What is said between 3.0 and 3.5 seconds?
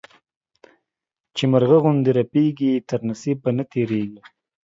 نصيب